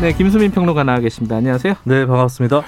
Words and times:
네, 0.00 0.12
김수민 0.12 0.50
평론가 0.50 0.84
나와 0.84 0.98
계십니다. 0.98 1.36
안녕하세요. 1.36 1.74
네, 1.84 2.04
반갑습니다. 2.04 2.62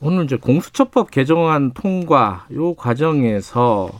오늘 0.00 0.24
이제 0.24 0.36
공수처법 0.36 1.10
개정안 1.10 1.72
통과 1.72 2.46
요 2.54 2.74
과정에서 2.74 3.90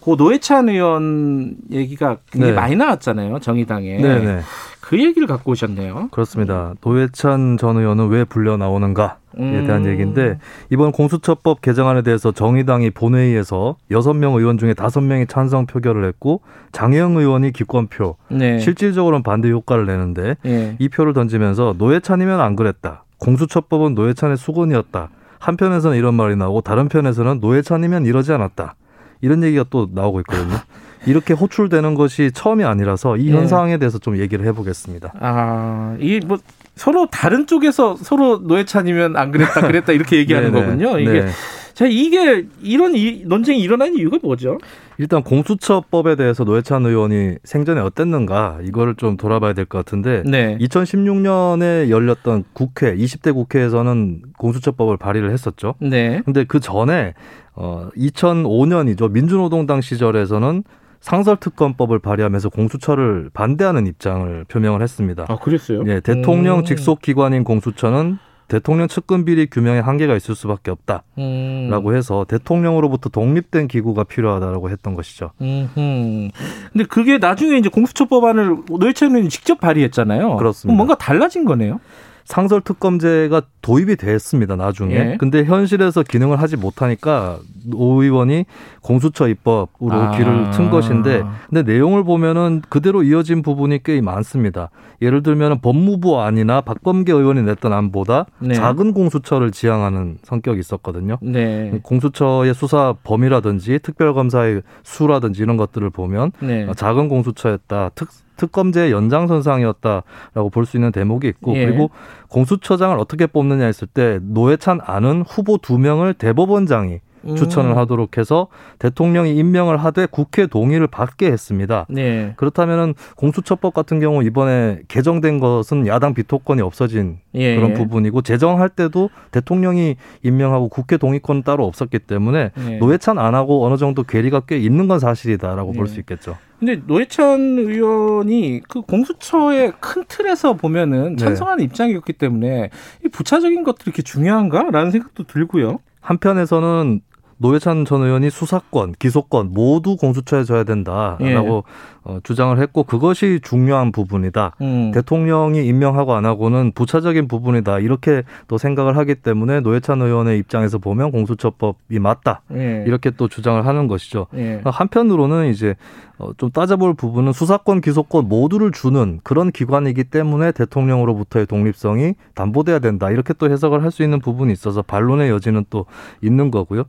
고 0.00 0.14
노회찬 0.16 0.68
의원 0.68 1.56
얘기가 1.72 2.18
굉장히 2.30 2.52
네. 2.52 2.60
많이 2.60 2.76
나왔잖아요. 2.76 3.40
정의당에. 3.40 3.96
네, 3.96 4.18
네. 4.20 4.40
그 4.84 5.02
얘기를 5.02 5.26
갖고 5.26 5.52
오셨네요. 5.52 6.08
그렇습니다. 6.10 6.74
노회찬 6.82 7.56
전 7.56 7.78
의원은 7.78 8.08
왜 8.08 8.24
불려 8.24 8.58
나오는가에 8.58 9.14
음. 9.38 9.64
대한 9.66 9.86
얘기인데 9.86 10.38
이번 10.68 10.92
공수처법 10.92 11.62
개정안에 11.62 12.02
대해서 12.02 12.32
정의당이 12.32 12.90
본회의에서 12.90 13.76
여섯 13.90 14.12
명 14.12 14.34
의원 14.34 14.58
중에 14.58 14.74
다섯 14.74 15.00
명이 15.00 15.26
찬성 15.26 15.64
표결을 15.64 16.04
했고 16.04 16.42
장혜영 16.72 17.16
의원이 17.16 17.52
기권표, 17.52 18.16
네. 18.28 18.58
실질적으로는 18.58 19.22
반대 19.22 19.50
효과를 19.50 19.86
내는데 19.86 20.36
예. 20.44 20.76
이 20.78 20.90
표를 20.90 21.14
던지면서 21.14 21.76
노회찬이면 21.78 22.42
안 22.42 22.54
그랬다. 22.54 23.04
공수처법은 23.16 23.94
노회찬의 23.94 24.36
수건이었다. 24.36 25.08
한편에서는 25.38 25.96
이런 25.96 26.12
말이 26.12 26.36
나오고 26.36 26.60
다른 26.60 26.90
편에서는 26.90 27.40
노회찬이면 27.40 28.04
이러지 28.04 28.32
않았다. 28.32 28.74
이런 29.22 29.42
얘기가 29.44 29.64
또 29.70 29.88
나오고 29.90 30.20
있거든요. 30.20 30.56
이렇게 31.06 31.34
호출되는 31.34 31.94
것이 31.94 32.30
처음이 32.32 32.64
아니라서 32.64 33.16
이 33.16 33.24
네. 33.30 33.32
현상에 33.36 33.78
대해서 33.78 33.98
좀 33.98 34.18
얘기를 34.18 34.44
해보겠습니다. 34.46 35.12
아, 35.20 35.96
이 36.00 36.20
뭐 36.26 36.38
서로 36.76 37.06
다른 37.06 37.46
쪽에서 37.46 37.94
서로 37.96 38.38
노회찬이면 38.38 39.16
안 39.16 39.30
그랬다 39.30 39.60
그랬다 39.60 39.92
이렇게 39.92 40.16
얘기하는 40.16 40.50
네네. 40.52 40.64
거군요. 40.66 40.98
이게 40.98 41.22
네. 41.22 41.28
자 41.72 41.86
이게 41.86 42.46
이런 42.62 42.94
이, 42.96 43.22
논쟁이 43.26 43.60
일어나는 43.60 43.96
이유가 43.96 44.18
뭐죠? 44.22 44.58
일단 44.98 45.22
공수처법에 45.22 46.16
대해서 46.16 46.42
노회찬 46.44 46.84
의원이 46.86 47.36
생전에 47.44 47.80
어땠는가 47.80 48.58
이거를 48.64 48.94
좀 48.96 49.16
돌아봐야 49.16 49.52
될 49.52 49.66
것 49.66 49.78
같은데 49.78 50.22
네. 50.26 50.56
2016년에 50.60 51.90
열렸던 51.90 52.44
국회 52.52 52.94
20대 52.96 53.32
국회에서는 53.34 54.22
공수처법을 54.38 54.96
발의를 54.96 55.30
했었죠. 55.32 55.74
네. 55.80 56.22
근데 56.24 56.44
그 56.44 56.58
전에 56.60 57.14
어 57.54 57.88
2005년이죠 57.96 59.10
민주노동당 59.10 59.80
시절에서는 59.80 60.64
상설특검법을 61.04 61.98
발의하면서 61.98 62.48
공수처를 62.48 63.28
반대하는 63.34 63.86
입장을 63.86 64.44
표명을 64.48 64.80
했습니다. 64.80 65.26
아, 65.28 65.36
그랬어요? 65.36 65.84
예, 65.86 66.00
대통령 66.00 66.60
음. 66.60 66.64
직속 66.64 67.02
기관인 67.02 67.44
공수처는 67.44 68.18
대통령 68.48 68.88
측근 68.88 69.26
비리 69.26 69.46
규명에 69.46 69.80
한계가 69.80 70.16
있을 70.16 70.34
수밖에 70.34 70.70
없다라고 70.70 71.04
음. 71.18 71.94
해서 71.94 72.24
대통령으로부터 72.26 73.10
독립된 73.10 73.68
기구가 73.68 74.04
필요하다라고 74.04 74.70
했던 74.70 74.94
것이죠. 74.94 75.32
음. 75.42 76.30
근데 76.72 76.84
그게 76.84 77.18
나중에 77.18 77.58
이제 77.58 77.68
공수처 77.68 78.06
법안을 78.06 78.64
노회찬 78.70 79.10
의원이 79.10 79.28
직접 79.28 79.60
발의했잖아요. 79.60 80.36
그렇습니다. 80.36 80.66
그럼 80.66 80.76
뭔가 80.76 80.94
달라진 80.94 81.44
거네요. 81.44 81.80
상설 82.24 82.60
특검제가 82.62 83.42
도입이 83.62 83.96
됐습니다 83.96 84.56
나중에 84.56 84.94
예. 84.94 85.16
근데 85.18 85.44
현실에서 85.44 86.02
기능을 86.02 86.40
하지 86.40 86.56
못하니까 86.56 87.38
노 87.66 88.02
의원이 88.02 88.44
공수처 88.82 89.28
입법으로 89.28 89.94
아. 89.94 90.10
길을 90.16 90.50
튼 90.50 90.70
것인데 90.70 91.22
근데 91.48 91.62
내용을 91.62 92.04
보면은 92.04 92.62
그대로 92.68 93.02
이어진 93.02 93.42
부분이 93.42 93.82
꽤 93.84 94.00
많습니다 94.00 94.70
예를 95.00 95.22
들면 95.22 95.60
법무부 95.60 96.20
안이나 96.20 96.60
박범계 96.60 97.12
의원이 97.12 97.42
냈던 97.42 97.72
안보다 97.72 98.26
네. 98.38 98.54
작은 98.54 98.92
공수처를 98.92 99.50
지향하는 99.50 100.18
성격이 100.22 100.60
있었거든요 100.60 101.18
네. 101.22 101.78
공수처의 101.82 102.54
수사 102.54 102.94
범위라든지 103.02 103.78
특별검사의 103.82 104.62
수라든지 104.82 105.42
이런 105.42 105.56
것들을 105.56 105.88
보면 105.90 106.32
네. 106.40 106.66
작은 106.76 107.08
공수처였다. 107.08 107.90
특, 107.94 108.08
특검제 108.36 108.90
연장선상이었다라고 108.90 110.50
볼 110.50 110.64
수 110.64 110.76
있는 110.76 110.92
대목이 110.92 111.28
있고 111.28 111.56
예. 111.56 111.66
그리고 111.66 111.90
공수처장을 112.28 112.98
어떻게 112.98 113.26
뽑느냐 113.26 113.64
했을 113.66 113.86
때 113.86 114.18
노회찬 114.22 114.80
안은 114.82 115.22
후보 115.26 115.58
두 115.58 115.78
명을 115.78 116.14
대법원장이 116.14 117.00
음. 117.26 117.36
추천을 117.36 117.76
하도록 117.78 118.18
해서 118.18 118.48
대통령이 118.78 119.34
임명을 119.34 119.78
하되 119.78 120.06
국회 120.10 120.46
동의를 120.46 120.86
받게 120.86 121.26
했습니다. 121.32 121.86
네. 121.88 122.34
그렇다면은 122.36 122.94
공수처법 123.16 123.72
같은 123.72 123.98
경우 124.00 124.22
이번에 124.22 124.80
개정된 124.88 125.40
것은 125.40 125.86
야당 125.86 126.12
비토권이 126.14 126.60
없어진 126.60 127.18
예. 127.34 127.56
그런 127.56 127.72
부분이고 127.72 128.22
제정할 128.22 128.68
때도 128.68 129.10
대통령이 129.30 129.96
임명하고 130.22 130.68
국회 130.68 130.96
동의권은 130.96 131.42
따로 131.42 131.66
없었기 131.66 132.00
때문에 132.00 132.50
네. 132.56 132.78
노회찬 132.78 133.18
안 133.18 133.34
하고 133.34 133.64
어느 133.64 133.76
정도 133.76 134.02
괴리가 134.02 134.40
꽤 134.40 134.58
있는 134.58 134.86
건 134.88 134.98
사실이다라고 134.98 135.72
네. 135.72 135.78
볼수 135.78 135.98
있겠죠. 136.00 136.36
근데 136.64 136.80
노회찬 136.86 137.58
의원이 137.58 138.62
그 138.66 138.80
공수처의 138.80 139.74
큰 139.80 140.02
틀에서 140.08 140.54
보면은 140.54 141.16
네. 141.16 141.16
찬성하는 141.16 141.62
입장이었기 141.64 142.14
때문에 142.14 142.70
이 143.04 143.08
부차적인 143.08 143.64
것들이 143.64 143.84
이렇게 143.88 144.00
중요한가라는 144.00 144.90
생각도 144.90 145.24
들고요. 145.24 145.80
한편에서는 146.00 147.02
노회찬 147.36 147.84
전 147.84 148.02
의원이 148.02 148.30
수사권, 148.30 148.94
기소권 148.98 149.50
모두 149.52 149.96
공수처에 149.96 150.44
져야 150.44 150.64
된다라고 150.64 151.64
예. 151.66 152.04
어, 152.04 152.18
주장을 152.22 152.58
했고 152.58 152.84
그것이 152.84 153.40
중요한 153.42 153.92
부분이다. 153.92 154.56
음. 154.60 154.92
대통령이 154.92 155.66
임명하고 155.66 156.14
안 156.14 156.26
하고는 156.26 156.72
부차적인 156.74 157.28
부분이다. 157.28 157.80
이렇게 157.80 158.22
또 158.46 158.58
생각을 158.58 158.96
하기 158.98 159.16
때문에 159.16 159.60
노회찬 159.60 160.00
의원의 160.00 160.38
입장에서 160.38 160.78
보면 160.78 161.10
공수처법이 161.10 161.98
맞다. 161.98 162.42
예. 162.54 162.84
이렇게 162.86 163.10
또 163.10 163.28
주장을 163.28 163.64
하는 163.66 163.88
것이죠. 163.88 164.26
예. 164.36 164.60
한편으로는 164.64 165.50
이제 165.50 165.74
어, 166.18 166.30
좀 166.36 166.50
따져볼 166.50 166.94
부분은 166.94 167.32
수사권, 167.32 167.80
기소권 167.80 168.28
모두를 168.28 168.70
주는 168.70 169.20
그런 169.24 169.50
기관이기 169.50 170.04
때문에 170.04 170.52
대통령으로부터의 170.52 171.46
독립성이 171.46 172.14
담보돼야 172.34 172.78
된다. 172.78 173.10
이렇게 173.10 173.32
또 173.34 173.50
해석을 173.50 173.82
할 173.82 173.94
수 173.94 174.02
있는 174.02 174.18
부분이 174.20 174.52
있어서 174.52 174.82
반론의 174.82 175.30
여지는 175.30 175.66
또 175.70 175.86
있는 176.20 176.50
거고요. 176.50 176.84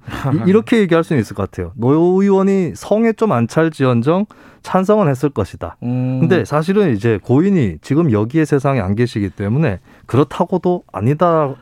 이, 0.47 0.51
렇게 0.53 0.79
얘기할 0.79 1.03
수는 1.03 1.21
있을 1.21 1.35
것 1.35 1.49
같아요. 1.51 1.71
노 1.75 1.91
의원이 2.21 2.73
성에 2.75 3.13
좀 3.13 3.31
안 3.31 3.47
찰지언정 3.47 4.25
찬성은 4.63 5.07
했을 5.07 5.29
것이다. 5.29 5.77
음. 5.83 6.19
근데 6.21 6.45
사실은 6.45 6.95
이제 6.95 7.19
고인이 7.23 7.77
지금 7.81 8.11
여기에 8.11 8.45
세상에 8.45 8.79
안 8.79 8.95
계시기 8.95 9.29
때문에 9.29 9.79
그렇다고도 10.07 10.83
아니다 10.91 11.53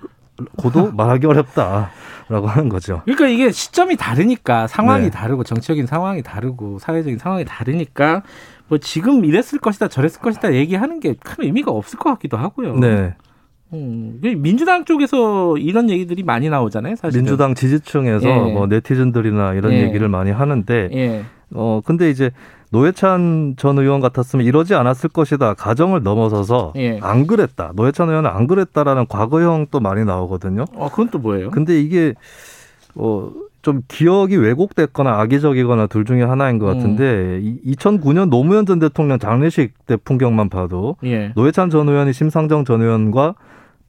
고도 0.58 0.92
말하기 0.92 1.26
어렵다라고 1.28 2.48
하는 2.48 2.70
거죠. 2.70 3.02
그러니까 3.06 3.28
이게 3.28 3.52
시점이 3.52 3.96
다르니까 3.98 4.68
상황이 4.68 5.06
네. 5.06 5.10
다르고 5.10 5.44
정치적인 5.44 5.86
상황이 5.88 6.22
다르고 6.22 6.80
사회적인 6.80 7.18
상황이 7.18 7.46
다르니까 7.46 8.24
뭐 8.68 8.78
지금 8.78 9.26
이랬을 9.26 9.60
것이다 9.62 9.88
저랬을 9.88 10.22
것이다 10.22 10.54
얘기하는 10.54 11.00
게 11.00 11.14
큰 11.24 11.46
의미가 11.46 11.72
없을 11.72 11.98
것 12.00 12.10
같기도 12.12 12.38
하고요. 12.38 12.76
네. 12.78 13.16
음, 13.74 14.20
민주당 14.38 14.86
쪽에서 14.86 15.58
이런 15.58 15.90
얘기들이 15.90 16.22
많이 16.22 16.48
나오잖아요. 16.48 16.96
사실 16.96 17.20
민주당 17.20 17.56
지지층에서 17.56 18.30
예. 18.30 18.54
뭐 18.54 18.68
네티즌들이나 18.68 19.54
이런 19.54 19.74
예. 19.74 19.82
얘기를 19.82 20.08
많이 20.10 20.30
하는데 20.32 20.90
예. 20.94 21.24
어 21.54 21.82
근데 21.86 22.10
이제 22.10 22.32
노회찬 22.72 23.56
전 23.58 23.78
의원 23.78 24.02
같았으면 24.02 24.46
이러지 24.46 24.74
않았을 24.74 25.10
것이다 25.10 25.54
가정을 25.54 26.04
넘어서서 26.04 26.74
예. 26.76 27.00
안 27.02 27.28
그랬다 27.28 27.74
노회찬 27.76 28.10
의원은 28.10 28.30
안 28.30 28.48
그랬다라는 28.48 29.08
과거형 29.08 29.68
또 29.72 29.80
많이 29.80 30.04
나오거든요. 30.04 30.66
어 30.76 30.90
그건 30.90 31.10
또 31.10 31.20
뭐예요? 31.20 31.52
근데 31.52 31.80
이게 31.80 32.14
어. 32.96 33.32
좀 33.64 33.82
기억이 33.88 34.36
왜곡됐거나 34.36 35.22
악의적이거나 35.22 35.88
둘 35.88 36.04
중에 36.04 36.22
하나인 36.22 36.60
것 36.60 36.66
같은데 36.66 37.40
이 37.42 37.76
2009년 37.76 38.30
노무현 38.30 38.66
전 38.66 38.78
대통령 38.78 39.18
장례식 39.20 39.86
때 39.88 39.96
풍경만 39.96 40.50
봐도 40.50 40.98
예. 41.06 41.32
노회찬 41.36 41.70
전 41.70 41.88
의원이 41.88 42.12
심상정 42.12 42.66
전 42.66 42.82
의원과 42.82 43.36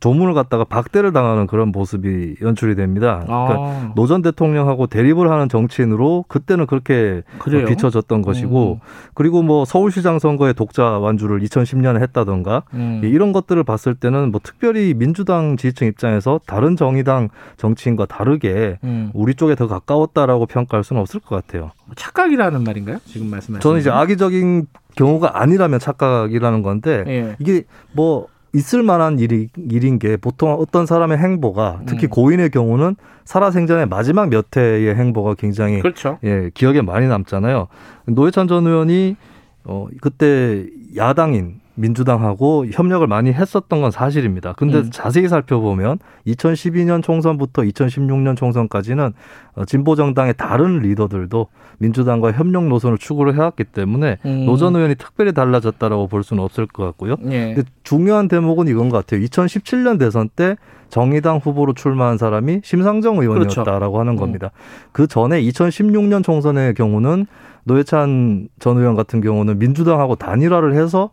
조문을 0.00 0.34
갖다가 0.34 0.64
박대를 0.64 1.12
당하는 1.12 1.46
그런 1.46 1.68
모습이 1.68 2.36
연출이 2.42 2.74
됩니다. 2.74 3.22
그러니까 3.24 3.54
아, 3.58 3.92
노전 3.94 4.20
대통령하고 4.20 4.86
대립을 4.86 5.30
하는 5.30 5.48
정치인으로 5.48 6.26
그때는 6.28 6.66
그렇게 6.66 7.22
그래요? 7.38 7.66
비춰졌던 7.66 8.20
것이고 8.20 8.80
그리고 9.14 9.42
뭐 9.42 9.64
서울시장 9.64 10.18
선거에 10.18 10.52
독자 10.52 10.98
완주를 10.98 11.40
2010년에 11.40 12.02
했다던가 12.02 12.64
음. 12.74 13.00
이런 13.02 13.32
것들을 13.32 13.62
봤을 13.64 13.94
때는 13.94 14.30
뭐 14.30 14.40
특별히 14.42 14.92
민주당 14.92 15.56
지지층 15.56 15.86
입장에서 15.86 16.38
다른 16.46 16.76
정의당 16.76 17.30
정치인과 17.56 18.04
다르게 18.06 18.78
음. 18.84 19.10
우리 19.14 19.34
쪽에 19.34 19.54
더 19.54 19.66
가까웠다라고 19.68 20.44
평가할 20.46 20.84
수는 20.84 21.00
없을 21.00 21.20
것 21.20 21.34
같아요. 21.36 21.70
착각이라는 21.96 22.62
말인가요? 22.62 22.98
지금 23.06 23.28
말씀하신 23.28 23.60
저는 23.60 23.80
이제 23.80 23.88
건? 23.88 23.98
악의적인 24.00 24.66
경우가 24.96 25.40
아니라면 25.40 25.80
착각이라는 25.80 26.62
건데 26.62 27.04
예. 27.06 27.36
이게 27.38 27.64
뭐 27.92 28.28
있을 28.54 28.82
만한 28.82 29.18
일이, 29.18 29.48
일인 29.68 29.98
게 29.98 30.16
보통 30.16 30.52
어떤 30.52 30.86
사람의 30.86 31.18
행보가 31.18 31.80
특히 31.86 32.06
음. 32.06 32.10
고인의 32.10 32.50
경우는 32.50 32.96
살아생전의 33.24 33.86
마지막 33.86 34.28
몇 34.28 34.56
해의 34.56 34.94
행보가 34.94 35.34
굉장히 35.34 35.80
그렇죠. 35.80 36.18
예, 36.24 36.50
기억에 36.54 36.80
많이 36.80 37.08
남잖아요. 37.08 37.66
노회찬 38.06 38.46
전 38.48 38.66
의원이 38.66 39.16
어 39.64 39.88
그때 40.00 40.66
야당인 40.96 41.60
민주당하고 41.74 42.66
협력을 42.70 43.06
많이 43.06 43.32
했었던 43.32 43.80
건 43.80 43.90
사실입니다. 43.90 44.52
근데 44.54 44.78
음. 44.78 44.90
자세히 44.92 45.28
살펴보면 45.28 45.98
2012년 46.26 47.02
총선부터 47.02 47.62
2016년 47.62 48.36
총선까지는 48.36 49.12
어, 49.56 49.64
진보 49.64 49.96
정당의 49.96 50.34
다른 50.36 50.80
리더들도 50.80 51.46
민주당과 51.78 52.32
협력 52.32 52.66
노선을 52.68 52.98
추구를 52.98 53.34
해왔기 53.34 53.64
때문에 53.64 54.18
음. 54.24 54.46
노전 54.46 54.76
의원이 54.76 54.94
특별히 54.94 55.32
달라졌다라고 55.32 56.06
볼 56.06 56.22
수는 56.22 56.42
없을 56.42 56.66
것 56.66 56.84
같고요. 56.84 57.16
예. 57.30 57.54
근데 57.54 57.62
중요한 57.82 58.28
대목은 58.28 58.68
이건 58.68 58.88
것 58.88 58.98
같아요. 58.98 59.24
2017년 59.24 59.98
대선 59.98 60.28
때 60.28 60.56
정의당 60.88 61.38
후보로 61.38 61.74
출마한 61.74 62.18
사람이 62.18 62.60
심상정 62.62 63.18
의원이었다라고 63.18 63.78
그렇죠. 63.78 63.98
하는 63.98 64.12
음. 64.12 64.16
겁니다. 64.16 64.50
그 64.92 65.08
전에 65.08 65.42
2016년 65.42 66.22
총선의 66.22 66.74
경우는 66.74 67.26
노회찬 67.64 68.48
전 68.60 68.76
의원 68.76 68.94
같은 68.94 69.20
경우는 69.20 69.58
민주당하고 69.58 70.14
단일화를 70.16 70.74
해서 70.74 71.10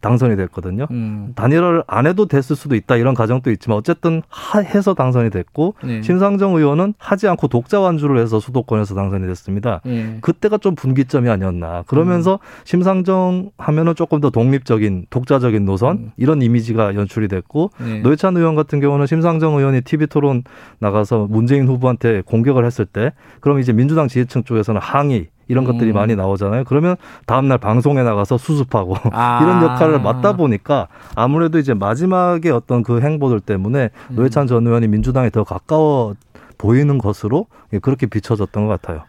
당선이 0.00 0.36
됐거든요. 0.36 0.86
음. 0.90 1.32
단일화를 1.34 1.82
안 1.86 2.06
해도 2.06 2.26
됐을 2.26 2.56
수도 2.56 2.74
있다 2.74 2.96
이런 2.96 3.14
가정도 3.14 3.50
있지만 3.50 3.78
어쨌든 3.78 4.22
하, 4.28 4.60
해서 4.60 4.94
당선이 4.94 5.30
됐고 5.30 5.74
네. 5.82 6.02
심상정 6.02 6.54
의원은 6.54 6.94
하지 6.98 7.28
않고 7.28 7.48
독자 7.48 7.80
완주를 7.80 8.18
해서 8.18 8.40
수도권에서 8.40 8.94
당선이 8.94 9.26
됐습니다. 9.26 9.80
예. 9.86 10.18
그때가 10.20 10.58
좀 10.58 10.74
분기점이 10.74 11.28
아니었나. 11.28 11.84
그러면서 11.86 12.34
음. 12.34 12.62
심상정 12.64 13.50
하면은 13.58 13.94
조금 13.94 14.20
더 14.20 14.30
독립적인 14.30 15.06
독자적인 15.10 15.64
노선 15.64 15.96
음. 15.96 16.12
이런 16.16 16.42
이미지가 16.42 16.94
연출이 16.94 17.28
됐고 17.28 17.70
예. 17.86 17.98
노회찬 18.00 18.36
의원 18.36 18.54
같은 18.54 18.80
경우는 18.80 19.06
심상정 19.06 19.56
의원이 19.56 19.82
TV 19.82 20.06
토론 20.06 20.44
나가서 20.78 21.26
문재인 21.28 21.66
후보한테 21.66 22.22
공격을 22.22 22.64
했을 22.64 22.86
때 22.86 23.12
그럼 23.40 23.58
이제 23.58 23.72
민주당 23.72 24.08
지지층 24.08 24.44
쪽에서는 24.44 24.80
항의 24.80 25.28
이런 25.48 25.64
것들이 25.64 25.92
음. 25.92 25.94
많이 25.94 26.14
나오잖아요. 26.14 26.64
그러면 26.64 26.96
다음날 27.26 27.58
방송에 27.58 28.02
나가서 28.02 28.38
수습하고 28.38 28.96
아. 29.12 29.40
이런 29.42 29.62
역할을 29.62 30.00
맡다 30.00 30.34
보니까 30.36 30.88
아무래도 31.14 31.58
이제 31.58 31.74
마지막에 31.74 32.50
어떤 32.50 32.82
그 32.82 33.00
행보들 33.00 33.40
때문에 33.40 33.90
음. 34.10 34.16
노회찬 34.16 34.46
전 34.46 34.66
의원이 34.66 34.86
민주당에 34.88 35.30
더 35.30 35.44
가까워 35.44 36.14
보이는 36.58 36.98
것으로 36.98 37.46
예, 37.72 37.78
그렇게 37.78 38.06
비춰졌던 38.06 38.66
것 38.66 38.80
같아요. 38.80 39.02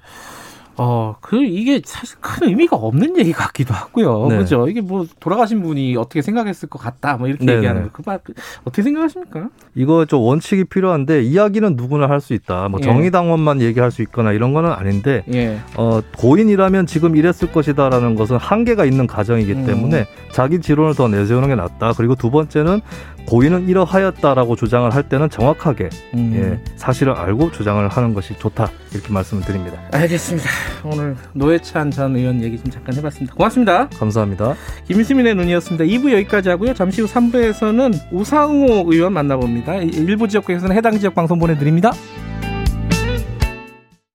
어, 0.81 1.15
그, 1.19 1.43
이게 1.43 1.81
사실 1.83 2.17
큰 2.21 2.47
의미가 2.47 2.77
없는 2.77 3.17
얘기 3.17 3.33
같기도 3.33 3.73
하고요. 3.73 4.27
네. 4.29 4.37
그죠? 4.37 4.67
이게 4.69 4.79
뭐, 4.79 5.05
돌아가신 5.19 5.61
분이 5.61 5.97
어떻게 5.97 6.21
생각했을 6.21 6.69
것 6.69 6.79
같다, 6.79 7.17
뭐, 7.17 7.27
이렇게 7.27 7.45
네네. 7.45 7.57
얘기하는 7.57 7.83
거. 7.83 7.89
그, 7.91 8.01
말, 8.05 8.19
어떻게 8.63 8.81
생각하십니까? 8.83 9.49
이거 9.75 10.05
좀 10.05 10.21
원칙이 10.21 10.63
필요한데 10.65 11.23
이야기는 11.23 11.75
누구나 11.75 12.07
할 12.07 12.19
수 12.19 12.33
있다. 12.33 12.67
뭐 12.67 12.79
예. 12.81 12.85
정의당원만 12.85 13.61
얘기할 13.61 13.91
수 13.91 14.01
있거나 14.01 14.33
이런 14.33 14.53
거는 14.53 14.71
아닌데 14.71 15.23
예. 15.33 15.57
어, 15.77 16.01
고인이라면 16.17 16.85
지금 16.85 17.15
이랬을 17.15 17.51
것이다라는 17.53 18.15
것은 18.15 18.35
한계가 18.35 18.83
있는 18.83 19.07
가정이기 19.07 19.51
음. 19.53 19.65
때문에 19.65 20.05
자기 20.33 20.59
지론을 20.59 20.95
더 20.95 21.07
내세우는 21.07 21.47
게 21.47 21.55
낫다. 21.55 21.93
그리고 21.95 22.15
두 22.15 22.29
번째는 22.29 22.81
고인은 23.29 23.69
이러하였다라고 23.69 24.55
주장을 24.55 24.89
할 24.89 25.03
때는 25.03 25.29
정확하게 25.29 25.89
음. 26.15 26.33
예, 26.35 26.71
사실을 26.77 27.13
알고 27.13 27.51
주장을 27.51 27.87
하는 27.87 28.13
것이 28.15 28.33
좋다. 28.39 28.71
이렇게 28.91 29.13
말씀을 29.13 29.43
드립니다. 29.43 29.79
알겠습니다. 29.91 30.49
오늘 30.83 31.15
노회찬 31.33 31.91
전 31.91 32.15
의원 32.15 32.41
얘기 32.41 32.57
좀 32.57 32.71
잠깐 32.71 32.95
해봤습니다. 32.95 33.35
고맙습니다. 33.35 33.87
감사합니다. 33.89 34.55
김수민의 34.87 35.35
눈이었습니다. 35.35 35.85
2부 35.85 36.11
여기까지 36.11 36.49
하고요. 36.49 36.73
잠시 36.73 37.01
후 37.01 37.07
3부에서는 37.07 38.11
우상호 38.11 38.91
의원 38.91 39.13
만나봅니다. 39.13 39.75
일부 39.75 40.27
지역국에서는 40.27 40.75
해당 40.75 40.97
지역 40.97 41.13
방송 41.13 41.37
보내드립니다. 41.37 41.91